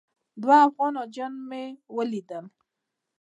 دوه 0.41 0.57
افغان 0.67 0.93
حاجیان 0.99 1.33
مې 1.49 1.63
ولیدل. 1.95 2.45